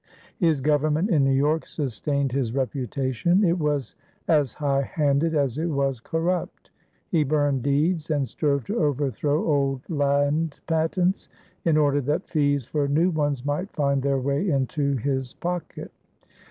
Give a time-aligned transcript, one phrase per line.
[0.39, 3.93] His government in New York sustained his reputation: it was
[4.27, 6.71] as high handed as it was corrupt.
[7.11, 11.29] He burned deeds and strove to overthrow old land patents,
[11.65, 15.91] in order that fees for new ones might find their way into his pocket.